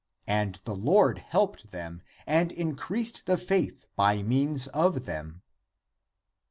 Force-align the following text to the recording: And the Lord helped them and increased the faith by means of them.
And 0.25 0.55
the 0.63 0.75
Lord 0.75 1.19
helped 1.19 1.67
them 1.69 2.01
and 2.25 2.51
increased 2.51 3.27
the 3.27 3.37
faith 3.37 3.85
by 3.95 4.23
means 4.23 4.65
of 4.69 5.05
them. 5.05 5.43